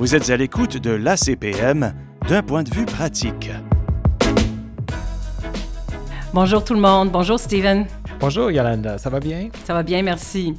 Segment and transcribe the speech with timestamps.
[0.00, 1.92] Vous êtes à l'écoute de l'ACPM
[2.26, 3.50] d'un point de vue pratique.
[6.32, 7.10] Bonjour tout le monde.
[7.10, 7.86] Bonjour Steven.
[8.18, 9.50] Bonjour Yolanda, ça va bien?
[9.64, 10.54] Ça va bien, merci.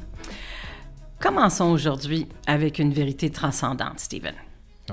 [1.18, 4.34] Commençons aujourd'hui avec une vérité transcendante, Steven.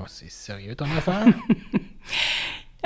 [0.00, 1.26] Oh, c'est sérieux ton affaire?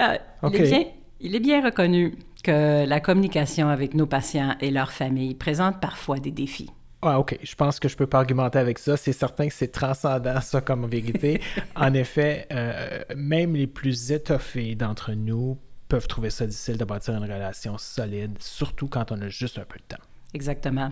[0.00, 0.84] Euh, il, est bien,
[1.20, 6.18] il est bien reconnu que la communication avec nos patients et leurs familles présente parfois
[6.18, 6.68] des défis.
[7.06, 7.38] Ah, OK.
[7.42, 8.96] Je pense que je peux pas argumenter avec ça.
[8.96, 11.40] C'est certain que c'est transcendant, ça, comme vérité.
[11.76, 17.14] en effet, euh, même les plus étoffés d'entre nous peuvent trouver ça difficile de bâtir
[17.14, 20.02] une relation solide, surtout quand on a juste un peu de temps.
[20.32, 20.90] Exactement.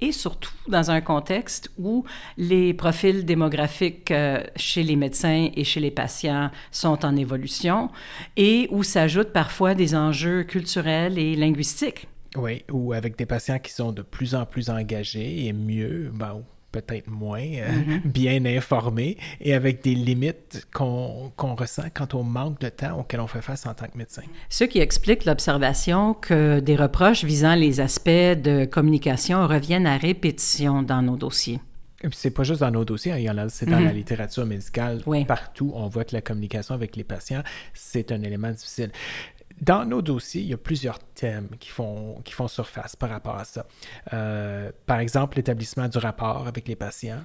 [0.00, 2.04] Et surtout dans un contexte où
[2.36, 7.90] les profils démographiques euh, chez les médecins et chez les patients sont en évolution
[8.36, 12.06] et où s'ajoutent parfois des enjeux culturels et linguistiques.
[12.36, 16.42] Oui, ou avec des patients qui sont de plus en plus engagés et mieux, ben,
[16.74, 18.00] peut-être moins euh, mm-hmm.
[18.04, 23.26] bien informés et avec des limites qu'on ressent quant au manque de temps auquel on
[23.26, 24.22] fait face en tant que médecin.
[24.48, 30.82] Ce qui explique l'observation que des reproches visant les aspects de communication reviennent à répétition
[30.82, 31.60] dans nos dossiers.
[32.12, 33.94] C'est pas juste dans nos dossiers, hein, c'est dans la mm-hmm.
[33.94, 35.00] littérature médicale.
[35.26, 38.90] Partout, on voit que la communication avec les patients, c'est un élément difficile.
[39.60, 43.36] Dans nos dossiers, il y a plusieurs thèmes qui font, qui font surface par rapport
[43.36, 43.66] à ça.
[44.12, 47.22] Euh, par exemple, l'établissement du rapport avec les patients,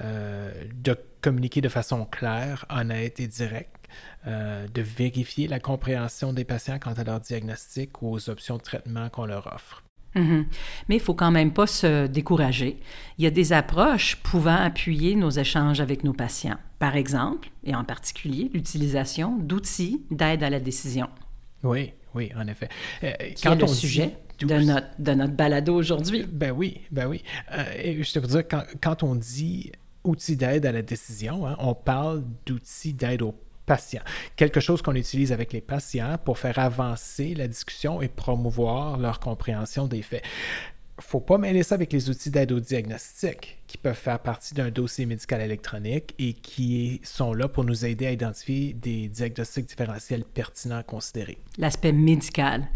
[0.00, 3.88] euh, de communiquer de façon claire, honnête et directe,
[4.26, 8.62] euh, de vérifier la compréhension des patients quant à leur diagnostic ou aux options de
[8.62, 9.82] traitement qu'on leur offre.
[10.14, 10.44] Mm-hmm.
[10.88, 12.78] Mais il faut quand même pas se décourager.
[13.18, 16.58] Il y a des approches pouvant appuyer nos échanges avec nos patients.
[16.78, 21.08] Par exemple, et en particulier, l'utilisation d'outils d'aide à la décision.
[21.62, 22.68] Oui, oui, en effet.
[23.04, 26.24] Euh, quand est le sujet de notre, de notre balado aujourd'hui?
[26.28, 27.22] Ben oui, ben oui.
[27.52, 29.72] Euh, je te veux dire, quand, quand on dit
[30.04, 33.34] outils d'aide à la décision, hein, on parle d'outils d'aide aux
[33.66, 34.02] patients.
[34.36, 39.20] Quelque chose qu'on utilise avec les patients pour faire avancer la discussion et promouvoir leur
[39.20, 40.24] compréhension des faits
[41.00, 44.70] faut pas mêler ça avec les outils d'aide au diagnostic qui peuvent faire partie d'un
[44.70, 50.24] dossier médical électronique et qui sont là pour nous aider à identifier des diagnostics différentiels
[50.24, 51.38] pertinents à considérer.
[51.56, 52.68] L'aspect médical.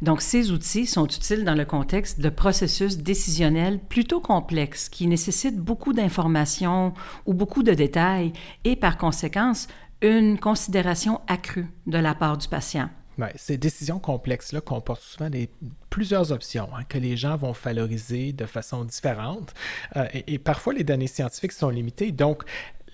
[0.00, 5.60] Donc, ces outils sont utiles dans le contexte de processus décisionnels plutôt complexes qui nécessitent
[5.60, 6.92] beaucoup d'informations
[7.26, 8.32] ou beaucoup de détails
[8.64, 9.68] et par conséquence
[10.00, 12.90] une considération accrue de la part du patient.
[13.36, 15.50] Ces décisions complexes-là comportent souvent des
[15.90, 19.52] plusieurs options hein, que les gens vont valoriser de façon différente.
[19.96, 22.12] Euh, et, parfois, les données scientifiques sont limitées.
[22.12, 22.44] Donc,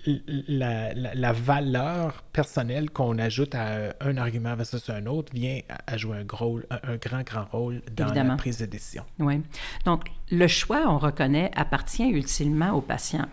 [0.05, 6.23] la, valeur personnelle qu'on ajoute à un argument versus un autre vient à jouer un,
[6.23, 9.03] gros, un, grand, grand rôle dans la prise de décision.
[9.19, 9.41] Oui.
[9.85, 13.27] Donc, le choix, on reconnaît, appartient ultimement au patient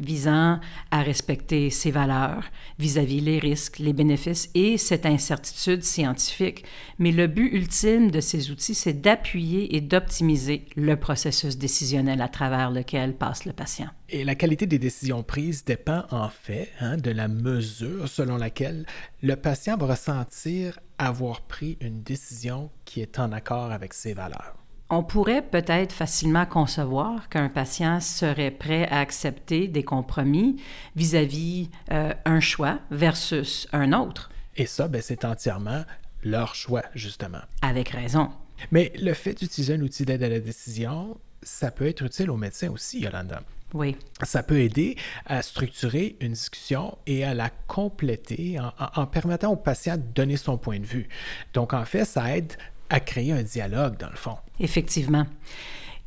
[0.00, 2.44] visant à respecter ses valeurs
[2.78, 6.64] vis-à-vis les risques, les bénéfices et cette incertitude scientifique.
[6.98, 12.28] Mais le but ultime de ces outils, c'est d'appuyer et d'optimiser le processus décisionnel à
[12.28, 13.88] travers lequel passe le patient.
[14.08, 18.86] Et la qualité des décisions prises dépend en fait hein, de la mesure selon laquelle
[19.22, 24.59] le patient va ressentir avoir pris une décision qui est en accord avec ses valeurs.
[24.92, 30.60] On pourrait peut-être facilement concevoir qu'un patient serait prêt à accepter des compromis
[30.96, 34.30] vis-à-vis euh, un choix versus un autre.
[34.56, 35.84] Et ça, ben, c'est entièrement
[36.24, 37.38] leur choix, justement.
[37.62, 38.30] Avec raison.
[38.72, 42.36] Mais le fait d'utiliser un outil d'aide à la décision, ça peut être utile aux
[42.36, 43.42] médecins aussi, Yolanda.
[43.72, 43.96] Oui.
[44.24, 49.56] Ça peut aider à structurer une discussion et à la compléter en, en, permettant au
[49.56, 51.08] patient de donner son point de vue.
[51.54, 52.54] Donc, en fait, ça aide
[52.90, 54.36] à créer un dialogue, dans le fond.
[54.58, 55.26] Effectivement.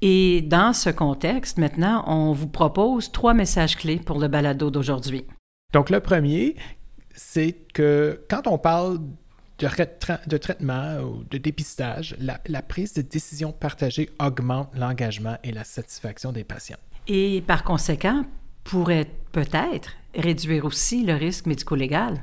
[0.01, 5.25] Et dans ce contexte, maintenant, on vous propose trois messages clés pour le balado d'aujourd'hui.
[5.71, 6.55] Donc, le premier,
[7.16, 8.99] c'est que quand on parle
[9.59, 9.67] de,
[10.27, 15.63] de traitement ou de dépistage, la, la prise de décision partagée augmente l'engagement et la
[15.63, 16.77] satisfaction des patients.
[17.07, 18.25] Et par conséquent,
[18.63, 22.21] pourrait peut-être réduire aussi le risque médico-légal.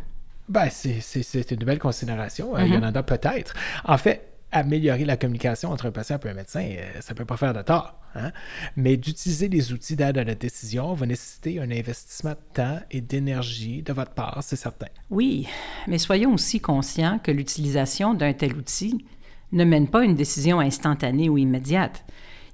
[0.49, 2.57] Ben, c'est une belle considération.
[2.57, 2.65] Hein.
[2.67, 2.97] Il y en mm-hmm.
[2.97, 3.55] a peut-être.
[3.85, 7.25] En fait, améliorer la communication entre un patient et un médecin, euh, ça ne peut
[7.25, 7.99] pas faire de tort.
[8.15, 8.33] Hein.
[8.77, 13.01] Mais d'utiliser les outils d'aide à la décision va nécessiter un investissement de temps et
[13.01, 14.89] d'énergie de votre part, c'est certain.
[15.11, 15.47] Oui,
[15.87, 19.05] mais soyons aussi conscients que l'utilisation d'un tel outil
[19.53, 22.05] ne mène pas une décision instantanée ou immédiate.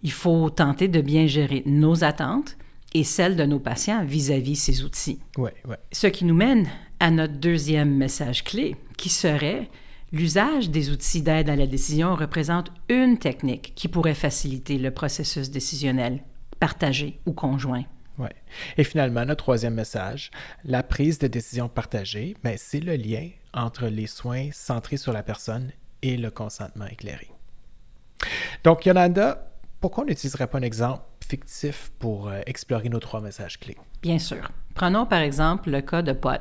[0.02, 2.56] Il faut tenter de bien gérer nos attentes
[2.94, 5.18] et celles de nos patients vis-à-vis ces outils.
[5.36, 5.76] Oui, oui.
[5.92, 6.68] Ce qui nous mène
[7.00, 9.68] à notre deuxième message clé, qui serait
[10.12, 15.50] L'usage des outils d'aide à la décision représente une technique qui pourrait faciliter le processus
[15.50, 16.22] décisionnel,
[16.60, 17.84] partagé ou conjoint.
[18.18, 18.28] Oui.
[18.78, 20.30] Et finalement, notre troisième message,
[20.64, 25.22] la prise de décision partagée, ben, c'est le lien entre les soins centrés sur la
[25.22, 25.72] personne
[26.02, 27.28] et le consentement éclairé.
[28.62, 29.50] Donc, Yolanda,
[29.80, 33.76] pourquoi on n'utiliserait pas un exemple fictif pour euh, explorer nos trois messages clés?
[34.02, 34.50] Bien sûr.
[34.74, 36.38] Prenons par exemple le cas de Paul,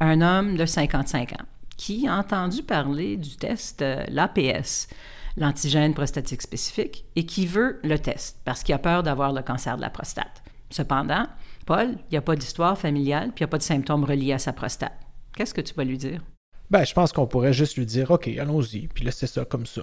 [0.00, 1.44] un homme de 55 ans
[1.76, 4.88] qui a entendu parler du test euh, l'APS,
[5.36, 9.76] l'antigène prostatique spécifique, et qui veut le test parce qu'il a peur d'avoir le cancer
[9.76, 10.42] de la prostate.
[10.70, 11.26] Cependant,
[11.66, 14.32] Paul, il n'y a pas d'histoire familiale, puis il n'y a pas de symptômes reliés
[14.32, 14.98] à sa prostate.
[15.36, 16.22] Qu'est-ce que tu vas lui dire?
[16.70, 19.82] Ben, je pense qu'on pourrait juste lui dire, OK, allons-y, puis laissez ça comme ça.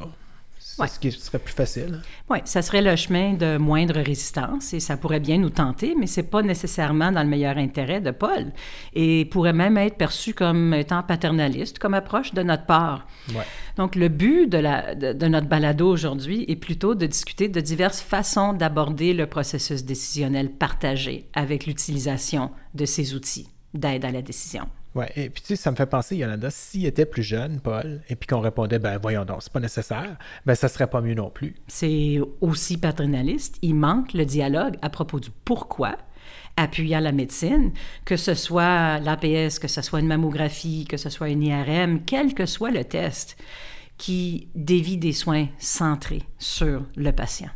[0.75, 2.01] C'est ce qui serait plus facile.
[2.29, 6.07] Oui, ça serait le chemin de moindre résistance et ça pourrait bien nous tenter, mais
[6.07, 8.51] ce n'est pas nécessairement dans le meilleur intérêt de Paul
[8.93, 13.07] et pourrait même être perçu comme étant paternaliste, comme approche de notre part.
[13.29, 13.43] Ouais.
[13.77, 18.01] Donc, le but de, la, de, notre balado aujourd'hui est plutôt de discuter de diverses
[18.01, 24.67] façons d'aborder le processus décisionnel partagé avec l'utilisation de ces outils d'aide à la décision.
[24.95, 28.01] Oui, et puis tu sais, ça me fait penser, Yolanda, s'il était plus jeune, Paul,
[28.09, 31.15] et puis qu'on répondait, ben voyons donc, c'est pas nécessaire, ben ça serait pas mieux
[31.15, 31.55] non plus.
[31.67, 33.57] C'est aussi paternaliste.
[33.61, 35.97] Il manque le dialogue à propos du pourquoi
[36.55, 37.71] appuyant la médecine,
[38.05, 42.35] que ce soit l'APS, que ce soit une mammographie, que ce soit une IRM, quel
[42.35, 43.37] que soit le test,
[43.97, 47.49] qui dévie des soins centrés sur le patient.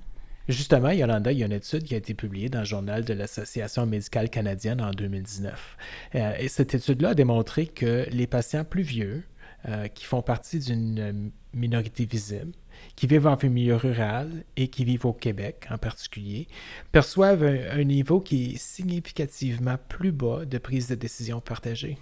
[0.48, 3.14] Justement, Yolanda, il y a une étude qui a été publiée dans le journal de
[3.14, 5.78] l'Association médicale canadienne en 2019.
[6.16, 9.24] Euh, et cette étude-là a démontré que les patients plus vieux,
[9.68, 12.54] euh, qui font partie d'une minorité visible,
[12.96, 16.48] qui vivent en milieu rural et qui vivent au Québec en particulier,
[16.92, 21.98] perçoivent un, niveau qui est significativement plus bas de prise de décision partagée.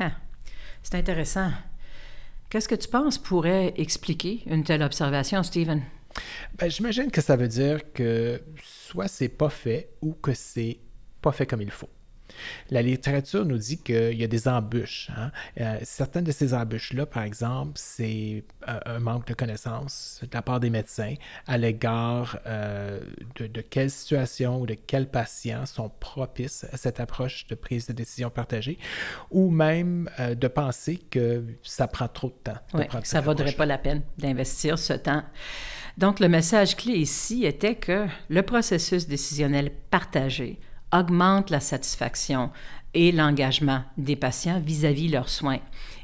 [0.00, 0.12] Ah,
[0.82, 1.50] c'est intéressant.
[2.50, 5.82] Qu'est-ce que tu penses pourrait expliquer une telle observation, Stephen?
[6.58, 10.78] Ben, J'imagine que ça veut dire que soit c'est pas fait ou que c'est
[11.20, 11.90] pas fait comme il faut.
[12.70, 15.10] La littérature nous dit qu'il y a des embûches.
[15.16, 15.30] Hein.
[15.60, 20.42] Euh, certaines de ces embûches-là, par exemple, c'est euh, un manque de connaissances de la
[20.42, 21.14] part des médecins
[21.46, 23.00] à l'égard euh,
[23.36, 27.86] de, de quelles situations ou de quels patients sont propices à cette approche de prise
[27.86, 28.78] de décision partagée,
[29.30, 32.88] ou même de penser que ça prend trop de temps.
[33.02, 35.22] Ça ne vaudrait pas la peine d'investir ce temps.
[35.96, 40.58] Donc, le message clé ici était que le processus décisionnel partagé
[40.92, 42.50] augmente la satisfaction
[42.94, 45.60] et l'engagement des patients vis-à-vis leurs soins.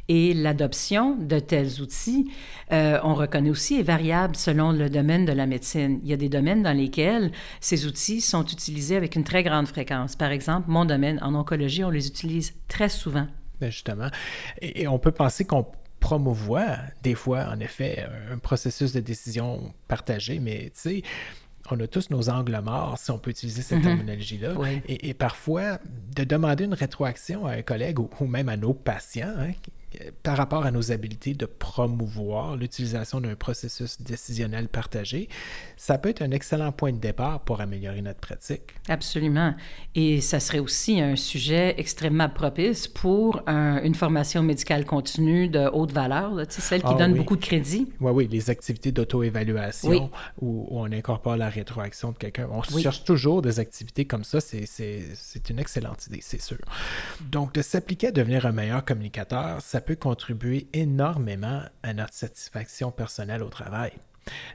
[0.09, 2.33] Et l'adoption de tels outils,
[2.73, 6.01] euh, on reconnaît aussi, est variable selon le domaine de la médecine.
[6.03, 9.69] Il y a des domaines dans lesquels ces outils sont utilisés avec une très grande
[9.69, 10.17] fréquence.
[10.17, 13.29] Par exemple, mon domaine, en oncologie, on les utilise très souvent.
[13.61, 14.09] Ben, justement.
[14.61, 15.67] Et, on peut penser qu'on
[16.01, 21.03] promouvoit des fois, en effet, un processus de décision partagé, mais tu sais,
[21.71, 23.85] on a tous nos angles morts, si on peut utiliser cette mhm.
[23.85, 24.55] terminologie-là.
[24.89, 25.79] Et, parfois,
[26.17, 29.53] de demander une rétroaction à un collègue ou, même à nos patients, hein,
[30.23, 35.29] par rapport à nos habiletés de promouvoir l'utilisation d'un processus décisionnel partagé,
[35.77, 38.63] ça peut être un excellent point de départ pour améliorer notre pratique.
[38.89, 39.55] Absolument.
[39.95, 45.93] Et ça serait aussi un sujet extrêmement propice pour une formation médicale continue de haute
[45.93, 47.89] valeur, là, celle qui ah donne beaucoup de crédit.
[48.01, 50.11] Oui, oui, les activités d'auto-évaluation
[50.41, 52.49] où, on incorpore la rétroaction de quelqu'un.
[52.51, 54.41] On cherche toujours des activités comme ça.
[54.41, 56.59] C'est une excellente idée, c'est sûr.
[57.31, 62.91] Donc, de s'appliquer à devenir un meilleur communicateur, ça peut contribuer énormément à notre satisfaction
[62.91, 63.93] personnelle au travail.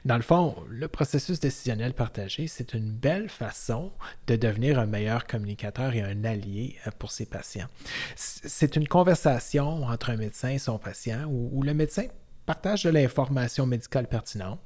[0.04, 3.92] Dans le fond, le processus décisionnel partagé, c'est une belle façon
[4.26, 7.68] de devenir un meilleur communicateur et un allié euh, pour ses patients.
[8.14, 12.06] C'est une conversation entre un médecin et son patient où, le médecin
[12.46, 14.60] partage de l'information médicale pertinente.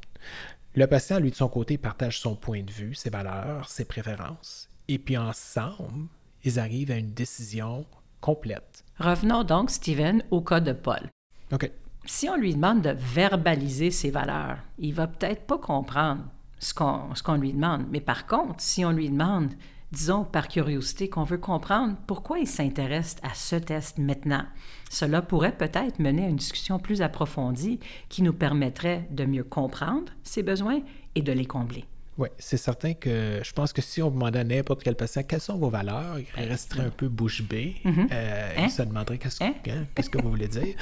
[0.74, 4.68] Le patient, lui, de son côté, partage son point de vue, ses valeurs, ses préférences.
[4.86, 6.08] Et puis ensemble,
[6.44, 7.86] ils arrivent à une décision
[8.20, 8.84] complète.
[9.00, 11.08] Revenons donc, Steven, au cas de Paul.
[11.52, 11.70] OK.
[12.04, 16.24] Si on lui demande de verbaliser ses valeurs, il va peut-être pas comprendre
[16.58, 17.86] ce qu'on lui demande.
[17.90, 19.52] Mais par contre, si on lui demande,
[19.90, 24.44] disons par curiosité, qu'on veut comprendre pourquoi il s'intéresse à ce test maintenant,
[24.90, 27.80] cela pourrait peut-être mener à une discussion plus approfondie
[28.10, 30.80] qui nous permettrait de mieux comprendre ses besoins
[31.14, 31.86] et de les combler.
[32.18, 35.40] Oui, c'est certain que je pense que si on demandait à n'importe quel patient quelles
[35.40, 37.76] sont vos valeurs, il resterait un peu bouche bée.
[37.86, 39.54] Euh, il se demanderait qu'est-ce hein?
[39.68, 40.74] hein, que vous voulez dire.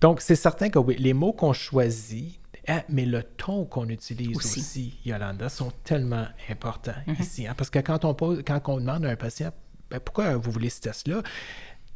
[0.00, 4.36] Donc, c'est certain que oui, les mots qu'on choisit, hein, mais le ton qu'on utilise
[4.36, 4.98] aussi.
[5.04, 7.22] Yolanda, sont tellement importants mm-hmm.
[7.22, 7.46] ici.
[7.56, 9.52] parce que quand on, pose, quand on demande à un patient
[9.92, 11.22] ben, pourquoi vous voulez ce test-là,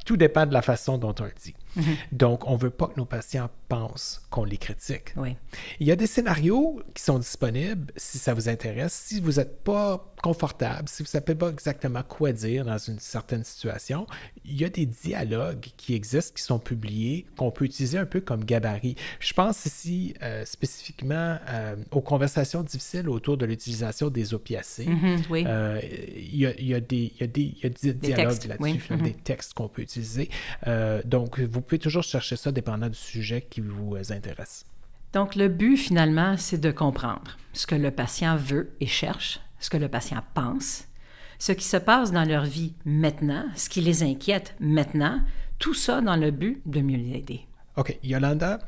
[0.04, 1.54] tout dépend de la façon dont on le dit.
[1.76, 1.96] Mhm.
[2.12, 5.12] Donc, on ne veut pas que nos patients pensent qu'on les critique.
[5.16, 5.36] Oui.
[5.80, 8.92] Il y a des scénarios qui sont disponibles si ça vous intéresse.
[8.92, 12.98] Si vous n'êtes pas confortable, si vous ne savez pas exactement quoi dire dans une
[12.98, 14.06] certaine situation,
[14.44, 18.20] il y a des dialogues qui existent, qui sont publiés, qu'on peut utiliser un peu
[18.20, 18.96] comme gabarit.
[19.20, 24.86] Je pense ici euh, spécifiquement euh, aux conversations difficiles autour de l'utilisation des opiacés.
[24.86, 25.44] Mhm, oui.
[25.46, 27.68] Euh, il, y a, il, y a, des, il, y a des, il y a
[27.68, 30.30] des dialogues là-dessus, des textes qu'on peut utiliser.
[31.04, 34.64] donc, vous pouvez toujours chercher ça dépendant du sujet qui vous intéresse.
[35.12, 39.70] Donc, le but, finalement, c'est de comprendre ce que le patient veut et cherche, ce
[39.70, 40.84] que le patient pense,
[41.38, 45.20] ce qui se passe dans leur vie maintenant, ce qui les inquiète maintenant,
[45.58, 47.40] tout ça dans le but de mieux les aider.
[47.76, 47.98] OK.
[48.02, 48.58] Yolanda,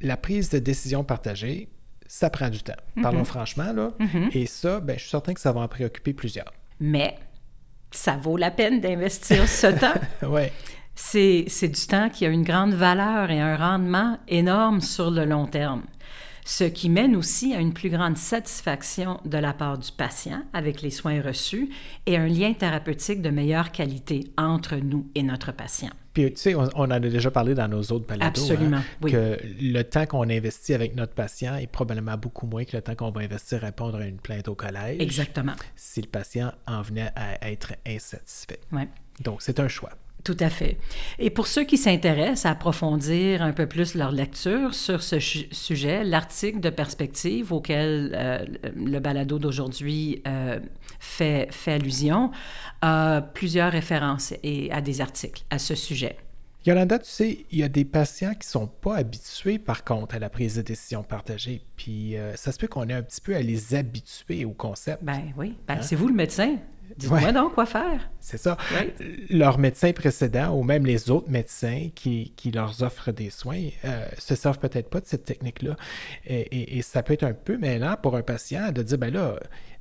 [0.00, 1.68] la prise de décision partagée,
[2.06, 2.74] ça prend du temps.
[2.96, 3.02] Mhm.
[3.02, 3.92] Parlons franchement, là.
[3.98, 4.30] Mhm.
[4.32, 6.52] Et ça, ben, je suis certain que ça va en préoccuper plusieurs.
[6.80, 7.18] Mais
[7.90, 10.00] ça vaut la peine d'investir ce temps.
[10.28, 10.42] oui
[10.98, 15.46] c'est du temps qui a une grande valeur et un rendement énorme sur le long
[15.46, 15.82] terme,
[16.44, 20.82] ce qui mène aussi à une plus grande satisfaction de la part du patient avec
[20.82, 21.70] les soins reçus
[22.06, 25.90] et un lien thérapeutique de meilleure qualité entre nous et notre patient.
[26.14, 28.24] Puis, tu sais, on, en a déjà parlé dans nos autres balados.
[28.24, 29.12] Hein, Absolument, oui.
[29.12, 32.96] Que le temps qu'on investit avec notre patient est probablement beaucoup moins que le temps
[32.96, 35.00] qu'on va investir à répondre à une plainte au collège.
[35.00, 35.52] Exactement.
[35.76, 38.58] Si le patient en venait à être insatisfait.
[38.72, 38.82] Oui.
[39.22, 39.90] Donc, c'est un choix.
[40.24, 40.78] Tout à fait.
[41.18, 46.04] Et pour ceux qui s'intéressent à approfondir un peu plus leur lecture sur ce sujet,
[46.04, 48.44] l'article de perspective auquel euh,
[48.74, 50.58] le balado d'aujourd'hui euh,
[50.98, 52.30] fait, fait allusion
[52.82, 56.16] a plusieurs références et à des articles à ce sujet.
[56.66, 60.18] Yolanda, tu sais, il y a des patients qui sont pas habitués, par contre, à
[60.18, 61.62] la prise de décision partagée.
[61.76, 65.02] Puis euh, ça se peut qu'on ait un petit peu à les habituer au concept.
[65.02, 65.54] Ben oui.
[65.66, 65.82] Ben, hein?
[65.82, 66.56] C'est vous le médecin.
[66.96, 68.10] Dites-moi donc quoi faire.
[68.20, 68.56] C'est ça.
[69.30, 74.06] Leurs médecins précédents ou même les autres médecins qui, qui leur offrent des soins euh,
[74.18, 75.76] se servent peut-être pas de cette technique-là.
[76.26, 79.38] Et, ça peut être un peu mêlant pour un patient de dire, ben là,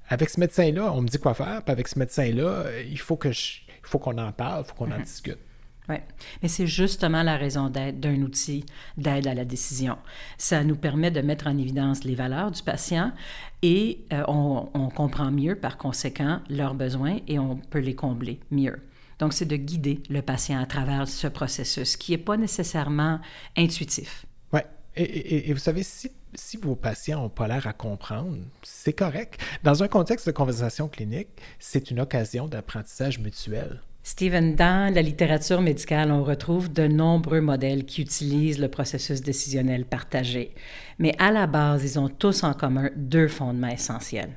[0.09, 3.29] avec ce médecin-là, on me dit quoi faire, puis avec ce médecin-là, il faut que
[3.29, 5.03] il faut qu'on en parle, il faut qu'on en mm-hmm.
[5.03, 5.39] discute.
[5.89, 5.95] Oui,
[6.41, 8.65] mais c'est justement la raison d'être d'un outil
[8.97, 9.97] d'aide à la décision.
[10.37, 13.13] Ça nous permet de mettre en évidence les valeurs du patient
[13.61, 18.81] et euh, on, comprend mieux par conséquent leurs besoins et on peut les combler mieux.
[19.19, 23.19] Donc, c'est de guider le patient à travers ce processus qui n'est pas nécessairement
[23.55, 24.25] intuitif.
[24.53, 24.61] Oui,
[24.95, 29.39] et, et, vous savez, si, si vos patients n'ont pas l'air à comprendre, c'est correct.
[29.63, 31.29] Dans un contexte de conversation clinique,
[31.59, 33.81] c'est une occasion d'apprentissage mutuel.
[34.07, 39.83] Stephen, dans la littérature médicale, on retrouve de nombreux modèles qui utilisent le processus décisionnel
[39.83, 40.55] partagé.
[40.97, 44.31] Mais à la base, ils ont tous en commun deux fondements essentiels.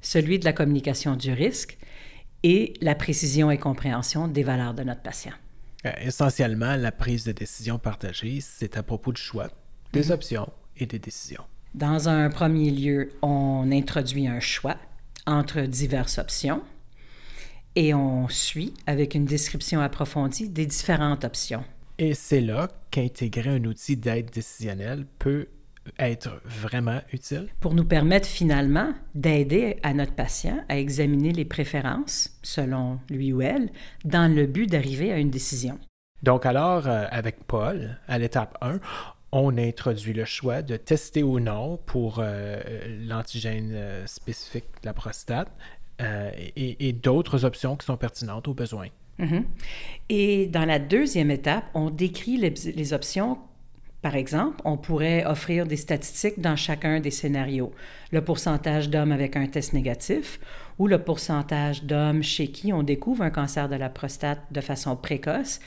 [0.00, 1.78] Celui de la communication du risque
[2.42, 5.34] et la précision et compréhension des valeurs de notre patient.
[5.86, 9.50] Euh, essentiellement, la prise de décision partagée, c'est à propos du choix,
[9.92, 10.14] des mhm.
[10.14, 11.44] options et des décisions.
[11.74, 14.78] Dans un premier lieu, on introduit un choix
[15.26, 16.60] entre diverses options
[17.76, 21.64] et on suit avec une description approfondie des différentes options.
[21.98, 25.48] Et c'est là qu'intégrer un outil d'aide décisionnelle peut
[25.98, 27.48] être vraiment utile.
[27.60, 33.42] Pour nous permettre finalement d'aider à notre patient à examiner les préférences, selon lui ou
[33.42, 33.70] elle,
[34.04, 35.78] dans le but d'arriver à une décision.
[36.22, 38.78] Donc alors, euh, avec Paul, à l'étape 1,
[39.32, 42.60] on introduit le choix de tester ou non pour euh,
[43.06, 45.50] l'antigène euh, spécifique de la prostate
[46.00, 48.88] euh, et, d'autres options qui sont pertinentes aux besoins.
[49.18, 49.44] Mhm.
[50.08, 53.38] Et dans la deuxième étape, on décrit les, options
[54.00, 57.72] par exemple, on pourrait offrir des statistiques dans chacun des scénarios.
[58.10, 60.40] Le pourcentage d'hommes avec un test négatif
[60.78, 64.96] ou le pourcentage d'hommes chez qui on découvre un cancer de la prostate de façon
[64.96, 65.60] précoce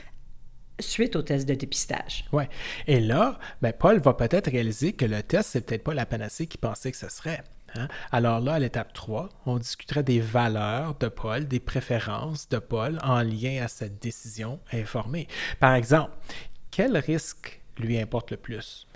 [0.82, 2.26] suite au test de dépistage.
[2.34, 2.44] Oui.
[2.88, 6.48] Et là, ben Paul va peut-être réaliser que le test, c'est peut-être pas la panacée
[6.48, 7.42] qu'il pensait que ce serait.
[7.76, 7.88] Hein?
[8.12, 13.00] Alors là, à l'étape 3, on discuterait des valeurs de Paul, des préférences de Paul
[13.04, 15.28] en lien à cette décision informée.
[15.60, 16.12] Par exemple,
[16.72, 18.88] quel risque lui importe le plus?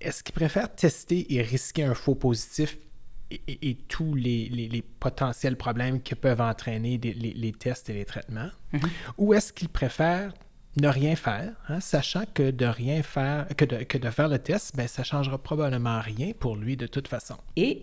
[0.00, 2.76] Est-ce qu'il préfère tester et risquer un faux positif
[3.30, 8.50] et, tous les, potentiels problèmes que peuvent entraîner les, tests et les traitements?
[8.74, 8.88] Mm-hmm.
[9.18, 10.34] Ou est-ce qu'il préfère
[10.76, 14.38] ne rien faire, hein, sachant que de rien faire, que de, que de faire le
[14.38, 17.36] test, ben, ça changera probablement rien pour lui de toute façon?
[17.56, 17.82] Et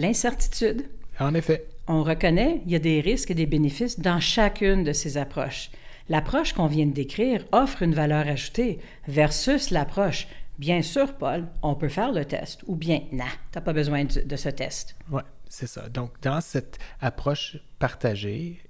[0.00, 0.86] L'incertitude.
[1.18, 1.66] En effet.
[1.86, 5.70] On reconnaît il y a des risques et des bénéfices dans chacune de ces approches.
[6.08, 10.26] L'approche qu'on vient de décrire offre une valeur ajoutée versus l'approche
[10.58, 14.04] Bien sûr, Paul, on peut faire le test ou bien non, tu n'as pas besoin
[14.04, 14.96] de, ce test.
[15.10, 15.88] Oui, c'est ça.
[15.88, 18.60] Donc, dans cette approche partagée,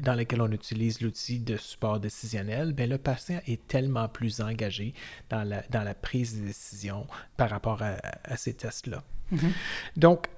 [0.00, 4.92] dans lequel on utilise l'outil de support décisionnel, bien, le patient est tellement plus engagé
[5.30, 9.02] dans la, dans la prise de décision par rapport à, ces tests-là.
[9.32, 9.52] Mm-hmm.
[9.96, 10.28] Donc,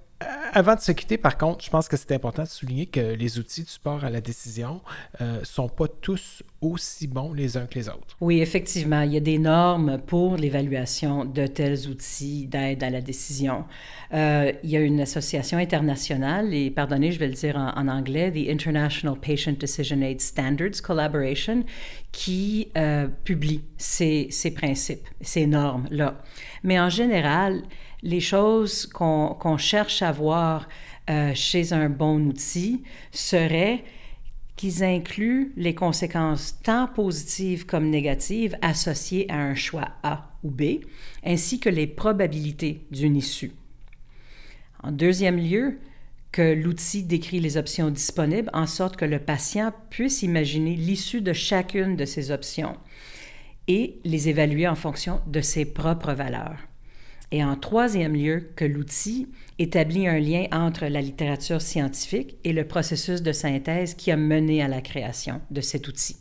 [0.53, 3.39] avant de se quitter, par contre, je pense que c'est important de souligner que les
[3.39, 4.81] outils de support à la décision
[5.21, 8.17] ne euh, sont pas tous aussi bons les uns que les autres.
[8.23, 13.03] Oui, effectivement, il y a des normes pour l'évaluation de tels outils d'aide à la
[13.03, 13.65] décision.
[14.15, 18.33] Euh, il y a une association internationale, et pardonnez, je vais le dire en, anglais,
[18.33, 21.65] the International Patient Decision Aid Standards Collaboration,
[22.13, 26.23] qui euh, publie ces principes, ces normes-là.
[26.63, 27.63] Mais en général,
[28.07, 30.69] les choses qu'on cherche à voir
[31.11, 33.83] euh, chez un bon outil seraient
[34.55, 40.81] qu'ils incluent les conséquences tant positives comme négatives associées à un choix A ou B,
[41.25, 43.53] ainsi que les probabilités d'une issue.
[44.83, 45.79] En deuxième lieu,
[46.31, 51.33] que l'outil décrit les options disponibles en sorte que le patient puisse imaginer l'issue de
[51.33, 52.77] chacune de ces options
[53.69, 56.66] et les évaluer en fonction de ses propres valeurs.
[57.33, 59.29] Et en troisième lieu, que l'outil
[59.59, 64.63] établit un lien entre la littérature scientifique et le processus de synthèse qui a mené
[64.63, 66.17] à la création de cet outil.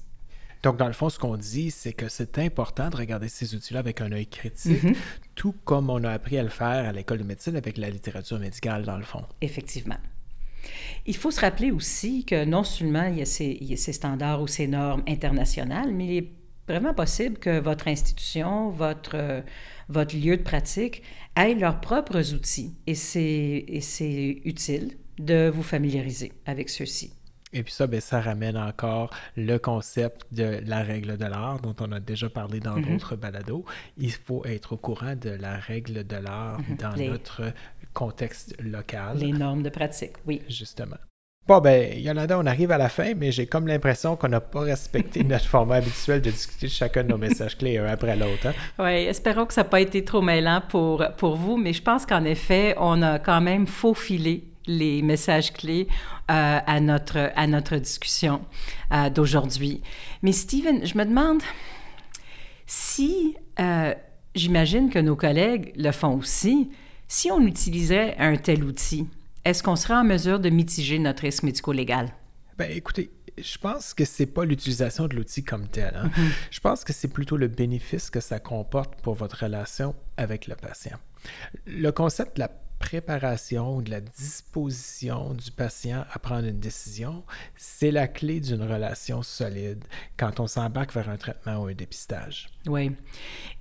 [0.64, 3.82] Donc, dans le fond, ce qu'on dit, c'est que c'est important de regarder ces outils-là
[3.82, 4.96] avec un œil critique, mm-hmm.
[5.36, 8.40] tout comme on a appris à le faire à l'école de médecine avec la littérature
[8.40, 9.24] médicale, dans le fond.
[9.42, 9.98] Effectivement.
[11.06, 13.78] Il faut se rappeler aussi que non seulement il y a ces, il y a
[13.78, 16.32] ces standards ou ces normes internationales, mais il est
[16.68, 19.44] vraiment possible que votre institution, votre
[19.90, 21.04] votre lieu de pratique
[21.36, 27.14] aient leurs propres outils et c'est utile de vous familiariser avec ceux-ci.
[27.54, 31.76] Et puis ça, ben, ça ramène encore le concept de la règle de l'art dont
[31.80, 32.92] on a déjà parlé dans mm-hmm.
[32.92, 33.64] d'autres balados.
[33.98, 36.78] Il faut être au courant de la règle de l'art mm-hmm.
[36.78, 37.54] dans notre
[37.94, 39.20] contexte local.
[39.20, 40.42] Les normes de pratique, oui.
[40.50, 40.98] Justement.
[41.48, 44.62] Bon, ben, Yolanda, on arrive à la fin, mais j'ai comme l'impression qu'on n'a pas
[44.62, 48.48] respecté notre format habituel de discuter chacun de nos messages clés un après l'autre.
[48.48, 48.54] Hein.
[48.80, 52.08] Oui, espérons que ça n'a pas été trop mêlant pour, pour vous, mais je pense
[52.08, 55.88] qu'en effet, on a quand même faufilé les messages clés
[56.32, 58.42] euh, à, notre, à notre discussion
[58.92, 59.84] euh, d'aujourd'hui.
[60.24, 61.44] Mais Steven, je me demande
[62.66, 63.94] si, euh,
[64.34, 66.72] j'imagine que nos collègues le font aussi,
[67.08, 69.08] si on utilisait un tel outil,
[69.46, 72.12] est-ce qu'on serait en mesure de mitiger notre risque médico-légal?
[72.58, 75.94] Ben, écoutez, je pense que c'est pas l'utilisation de l'outil comme tel.
[75.96, 76.08] Hein.
[76.08, 76.32] Mm-hmm.
[76.52, 80.56] Je pense que c'est plutôt le bénéfice que ça comporte pour votre relation avec le
[80.56, 80.98] patient.
[81.68, 82.48] Le concept de la
[82.80, 87.24] préparation de la disposition du patient à prendre une décision,
[87.56, 89.84] c'est la clé d'une relation solide
[90.18, 92.50] quand on s'embarque vers un traitement ou un dépistage.
[92.68, 92.92] Oui.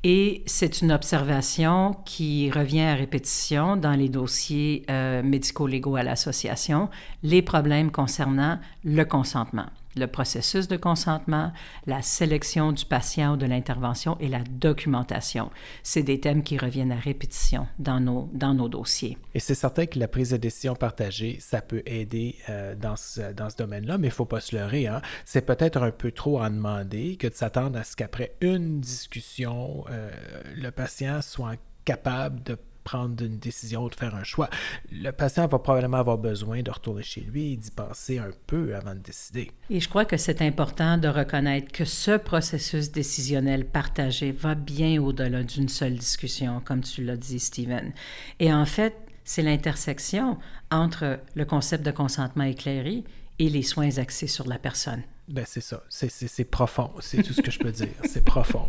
[0.02, 6.88] Et c'est une observation qui revient à répétition dans les dossiers euh, médico-légaux à l'association,
[7.22, 11.52] les problèmes concernant le consentement le processus de consentement,
[11.86, 15.50] la sélection du patient ou de l'intervention et la documentation.
[15.82, 19.18] C'est des thèmes qui reviennent à répétition dans nos, dans nos dossiers.
[19.34, 23.32] Et c'est certain que la prise de décision partagée, ça peut aider euh, dans ce,
[23.32, 24.86] dans ce domaine-là, mais il ne faut pas se leurrer.
[24.86, 25.00] Hein?
[25.24, 29.84] C'est peut-être un peu trop en demander que de s'attendre à ce qu'après une discussion,
[29.90, 30.10] euh,
[30.56, 34.48] le patient soit capable de prendre une décision ou de faire un choix.
[34.92, 38.76] Le patient va probablement avoir besoin de retourner chez lui et d'y penser un peu
[38.76, 39.50] avant de décider.
[39.70, 45.02] Et je crois que c'est important de reconnaître que ce processus décisionnel partagé va bien
[45.02, 47.92] au-delà d'une seule discussion, comme tu l'as dit, Stephen.
[48.38, 48.94] Et en fait,
[49.24, 50.38] c'est l'intersection
[50.70, 53.04] entre le concept de consentement éclairé
[53.38, 55.02] et les soins axés sur la personne.
[55.26, 58.68] Ben c'est ça, c'est profond, c'est tout ce que je peux dire, c'est profond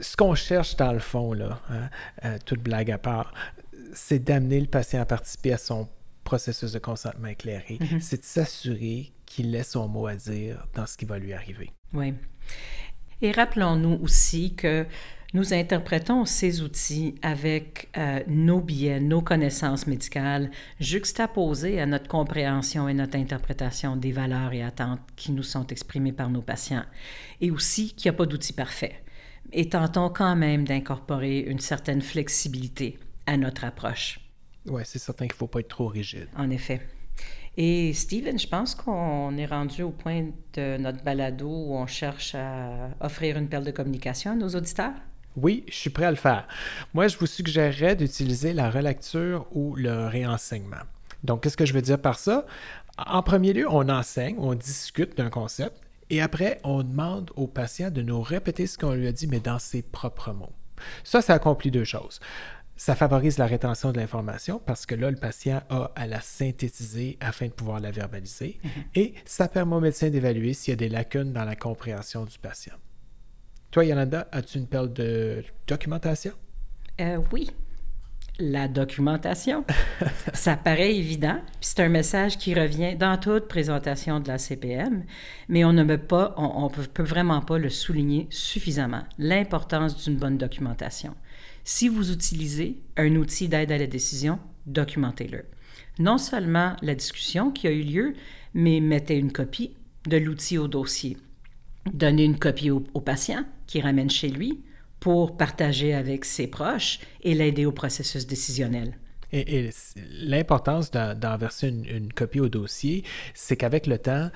[0.00, 1.88] ce qu'on cherche dans le fond, là, hein,
[2.24, 3.32] euh, toute blague à part,
[3.92, 5.88] c'est d'amener le patient à participer à son
[6.24, 7.78] processus de consentement éclairé.
[7.80, 8.00] Mm-hmm.
[8.00, 11.70] C'est de s'assurer qu'il ait son mot à dire dans ce qui va lui arriver.
[11.92, 12.14] Oui.
[13.22, 14.86] Et rappelons-nous aussi que
[15.32, 20.50] nous interprétons ces outils avec euh, nos biais, nos connaissances médicales,
[20.80, 26.12] juxtaposées à notre compréhension et notre interprétation des valeurs et attentes qui nous sont exprimées
[26.12, 26.84] par nos patients,
[27.40, 29.00] et aussi qu'il n'y a pas d'outil parfait
[29.52, 34.20] et tentons quand même d'incorporer une certaine flexibilité à notre approche.
[34.66, 36.28] Oui, c'est certain qu'il ne faut pas être trop rigide.
[36.36, 36.80] En effet.
[37.56, 42.34] Et Steven, je pense qu'on est rendu au point de notre balado où on cherche
[42.34, 44.94] à offrir une perle de communication à nos auditeurs.
[45.36, 46.46] Oui, je suis prêt à le faire.
[46.94, 50.84] Moi, je vous suggérerais d'utiliser la relecture ou le réenseignement.
[51.22, 52.46] Donc, qu'est-ce que je veux dire par ça?
[52.96, 57.90] En premier lieu, on enseigne, on discute d'un concept et après, on demande au patient
[57.90, 60.52] de nous répéter ce qu'on lui a dit, mais dans ses propres mots.
[61.04, 62.20] Ça, ça accomplit deux choses.
[62.76, 67.18] Ça favorise la rétention de l'information parce que là, le patient a à la synthétiser
[67.20, 68.58] afin de pouvoir la verbaliser.
[68.64, 68.70] Mhm.
[68.94, 72.38] Et ça permet au médecin d'évaluer s'il y a des lacunes dans la compréhension du
[72.38, 72.74] patient.
[73.70, 76.32] Toi, Yolanda, as-tu une perle de documentation?
[77.00, 77.50] Euh, oui.
[78.40, 79.64] La documentation.
[80.32, 85.04] ça paraît évident, puis c'est un message qui revient dans toute présentation de la CPM,
[85.48, 90.16] mais on ne peut pas, on, on peut vraiment pas le souligner suffisamment, l'importance d'une
[90.16, 91.14] bonne documentation.
[91.64, 95.44] Si vous utilisez un outil d'aide à la décision, documentez-le.
[95.98, 98.14] Non seulement la discussion qui a eu lieu,
[98.54, 99.76] mais mettez une copie
[100.08, 101.18] de l'outil au dossier.
[101.92, 104.60] Donnez une copie au, patient qui ramène chez lui
[105.00, 108.98] pour partager avec ses proches et l'aider au processus décisionnel.
[109.32, 109.70] Et,
[110.12, 114.30] l'importance d'en verser une, copie au dossier, c'est qu'avec le temps,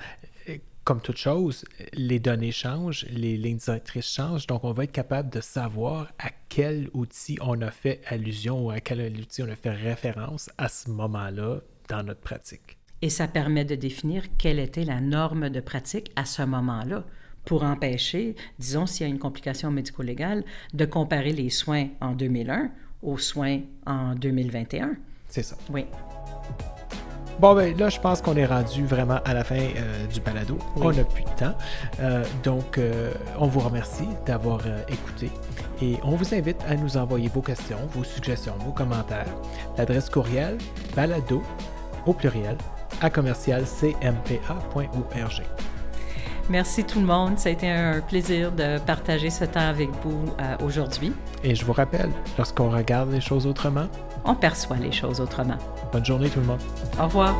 [0.85, 5.29] comme toute chose, les données changent, les lignes directrices changent, donc on va être capable
[5.31, 9.55] de savoir à quel outil on a fait allusion ou à quel outil on a
[9.55, 12.77] fait référence à ce moment-là dans notre pratique.
[13.01, 17.03] Et ça permet de définir quelle était la norme de pratique à ce moment-là
[17.45, 22.71] pour empêcher, disons s'il y a une complication médico-légale, de comparer les soins en 2001
[23.03, 24.95] aux soins en 2021.
[25.29, 25.55] C'est ça.
[25.71, 25.85] Oui.
[27.39, 30.57] Bon, ben là, je pense qu'on est rendu vraiment à la fin euh, du balado.
[30.77, 31.53] On n'a plus de temps.
[31.99, 35.29] Euh, donc, euh, on vous remercie d'avoir écouté
[35.81, 39.27] et on vous invite à nous envoyer vos questions, vos suggestions, vos commentaires.
[39.77, 40.57] L'adresse courriel
[40.95, 41.43] balado
[42.05, 42.55] au pluriel
[43.01, 45.43] à commercialcmpa.org.
[46.49, 47.39] Merci tout le monde.
[47.39, 50.25] Ça a été un plaisir de partager ce temps avec vous
[50.63, 51.11] aujourd'hui.
[51.43, 53.87] Et je vous rappelle, lorsqu'on regarde les choses autrement,
[54.25, 55.57] on perçoit les choses autrement.
[55.91, 56.61] Bonne journée tout le monde.
[56.99, 57.35] Au revoir.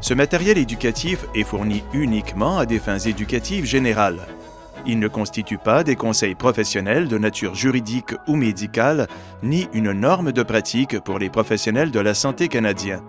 [0.00, 4.20] Ce matériel éducatif est fourni uniquement à des fins éducatives générales.
[4.84, 9.06] Il ne constitue pas des conseils professionnels de nature juridique ou médicale,
[9.42, 13.00] ni une norme de pratique pour les professionnels de la santé canadiens.